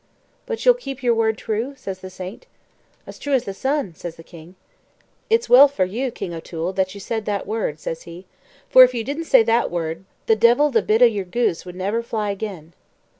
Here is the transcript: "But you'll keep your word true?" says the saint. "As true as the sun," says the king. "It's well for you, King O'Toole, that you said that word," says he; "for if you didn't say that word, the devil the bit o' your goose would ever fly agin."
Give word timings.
"But 0.47 0.65
you'll 0.65 0.73
keep 0.73 1.03
your 1.03 1.13
word 1.13 1.37
true?" 1.37 1.75
says 1.77 1.99
the 1.99 2.09
saint. 2.09 2.47
"As 3.05 3.19
true 3.19 3.33
as 3.35 3.43
the 3.45 3.53
sun," 3.53 3.93
says 3.93 4.15
the 4.15 4.23
king. 4.23 4.55
"It's 5.29 5.47
well 5.47 5.67
for 5.67 5.85
you, 5.85 6.09
King 6.09 6.33
O'Toole, 6.33 6.73
that 6.73 6.95
you 6.95 6.99
said 6.99 7.25
that 7.25 7.45
word," 7.45 7.79
says 7.79 8.01
he; 8.01 8.25
"for 8.67 8.83
if 8.83 8.95
you 8.95 9.03
didn't 9.03 9.25
say 9.25 9.43
that 9.43 9.69
word, 9.69 10.05
the 10.25 10.35
devil 10.35 10.71
the 10.71 10.81
bit 10.81 11.03
o' 11.03 11.05
your 11.05 11.25
goose 11.25 11.67
would 11.67 11.79
ever 11.79 12.01
fly 12.01 12.31
agin." 12.31 12.73